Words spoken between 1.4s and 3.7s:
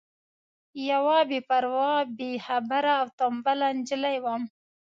پروا بې خبره او تنبله